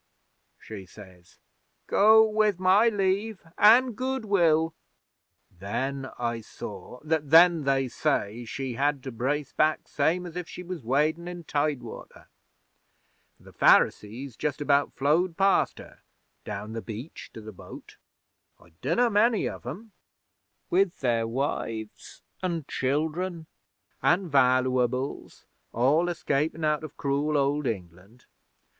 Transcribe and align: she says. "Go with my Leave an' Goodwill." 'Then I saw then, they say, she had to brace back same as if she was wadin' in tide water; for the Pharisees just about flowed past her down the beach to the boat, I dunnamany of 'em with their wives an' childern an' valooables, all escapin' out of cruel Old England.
she 0.57 0.83
says. 0.83 1.37
"Go 1.85 2.27
with 2.27 2.59
my 2.59 2.89
Leave 2.89 3.43
an' 3.59 3.91
Goodwill." 3.91 4.73
'Then 5.51 6.09
I 6.17 6.41
saw 6.41 6.99
then, 7.03 7.65
they 7.65 7.87
say, 7.87 8.43
she 8.45 8.73
had 8.73 9.03
to 9.03 9.11
brace 9.11 9.53
back 9.53 9.87
same 9.87 10.25
as 10.25 10.35
if 10.35 10.49
she 10.49 10.63
was 10.63 10.81
wadin' 10.83 11.27
in 11.27 11.43
tide 11.43 11.83
water; 11.83 12.29
for 13.37 13.43
the 13.43 13.53
Pharisees 13.53 14.35
just 14.35 14.59
about 14.59 14.91
flowed 14.95 15.37
past 15.37 15.77
her 15.77 15.99
down 16.45 16.73
the 16.73 16.81
beach 16.81 17.29
to 17.35 17.39
the 17.41 17.53
boat, 17.53 17.97
I 18.59 18.71
dunnamany 18.81 19.47
of 19.47 19.67
'em 19.67 19.91
with 20.71 21.01
their 21.01 21.27
wives 21.27 22.23
an' 22.41 22.65
childern 22.67 23.45
an' 24.01 24.31
valooables, 24.31 25.45
all 25.73 26.09
escapin' 26.09 26.65
out 26.65 26.83
of 26.83 26.97
cruel 26.97 27.37
Old 27.37 27.67
England. 27.67 28.25